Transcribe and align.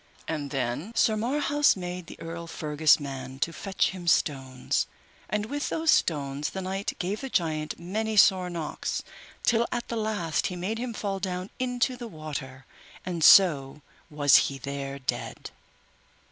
And 0.27 0.49
then 0.49 0.93
Sir 0.95 1.15
Marhaus 1.15 1.75
made 1.75 2.07
the 2.07 2.19
Earl 2.19 2.47
Fergus' 2.47 2.99
man 2.99 3.37
to 3.37 3.53
fetch 3.53 3.91
him 3.91 4.07
stones, 4.07 4.87
and 5.29 5.45
with 5.45 5.69
those 5.69 5.91
stones 5.91 6.49
the 6.49 6.61
knight 6.63 6.93
gave 6.97 7.21
the 7.21 7.29
giant 7.29 7.77
many 7.77 8.17
sore 8.17 8.49
knocks, 8.49 9.03
till 9.43 9.67
at 9.71 9.89
the 9.89 9.95
last 9.95 10.47
he 10.47 10.55
made 10.55 10.79
him 10.79 10.95
fall 10.95 11.19
down 11.19 11.51
into 11.59 11.95
the 11.97 12.07
water, 12.07 12.65
and 13.05 13.23
so 13.23 13.83
was 14.09 14.37
he 14.49 14.57
there 14.57 14.97
dead. 14.97 15.51